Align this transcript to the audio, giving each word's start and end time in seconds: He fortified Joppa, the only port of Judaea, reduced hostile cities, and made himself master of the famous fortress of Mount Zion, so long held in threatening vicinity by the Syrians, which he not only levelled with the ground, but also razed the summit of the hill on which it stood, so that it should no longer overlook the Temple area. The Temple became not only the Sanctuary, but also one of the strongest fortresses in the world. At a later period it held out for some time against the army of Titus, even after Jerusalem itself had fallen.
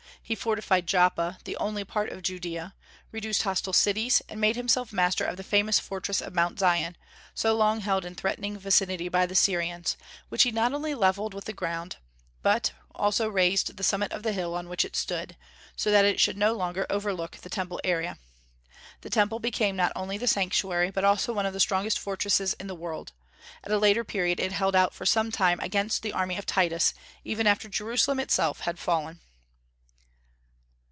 He 0.23 0.35
fortified 0.35 0.87
Joppa, 0.87 1.39
the 1.43 1.57
only 1.57 1.83
port 1.83 2.07
of 2.09 2.21
Judaea, 2.23 2.73
reduced 3.11 3.43
hostile 3.43 3.73
cities, 3.73 4.21
and 4.29 4.39
made 4.39 4.55
himself 4.55 4.93
master 4.93 5.25
of 5.25 5.35
the 5.35 5.43
famous 5.43 5.77
fortress 5.77 6.21
of 6.21 6.33
Mount 6.33 6.57
Zion, 6.57 6.95
so 7.35 7.53
long 7.53 7.81
held 7.81 8.05
in 8.05 8.15
threatening 8.15 8.57
vicinity 8.57 9.09
by 9.09 9.25
the 9.25 9.35
Syrians, 9.35 9.97
which 10.29 10.43
he 10.43 10.51
not 10.53 10.71
only 10.71 10.95
levelled 10.95 11.33
with 11.33 11.45
the 11.45 11.53
ground, 11.53 11.97
but 12.43 12.71
also 12.95 13.27
razed 13.27 13.75
the 13.75 13.83
summit 13.83 14.13
of 14.13 14.23
the 14.23 14.31
hill 14.31 14.55
on 14.55 14.69
which 14.69 14.85
it 14.85 14.95
stood, 14.95 15.35
so 15.75 15.91
that 15.91 16.05
it 16.05 16.17
should 16.17 16.37
no 16.37 16.53
longer 16.53 16.87
overlook 16.89 17.31
the 17.35 17.49
Temple 17.49 17.81
area. 17.83 18.17
The 19.01 19.09
Temple 19.09 19.39
became 19.39 19.75
not 19.75 19.91
only 19.97 20.17
the 20.17 20.27
Sanctuary, 20.27 20.91
but 20.91 21.03
also 21.03 21.33
one 21.33 21.45
of 21.47 21.51
the 21.51 21.59
strongest 21.59 21.99
fortresses 21.99 22.53
in 22.53 22.67
the 22.67 22.75
world. 22.75 23.11
At 23.65 23.71
a 23.73 23.77
later 23.77 24.05
period 24.05 24.39
it 24.39 24.53
held 24.53 24.77
out 24.77 24.93
for 24.93 25.05
some 25.05 25.29
time 25.29 25.59
against 25.59 26.03
the 26.03 26.13
army 26.13 26.37
of 26.37 26.45
Titus, 26.45 26.93
even 27.25 27.47
after 27.47 27.67
Jerusalem 27.67 28.21
itself 28.21 28.61
had 28.61 28.79
fallen. 28.79 29.19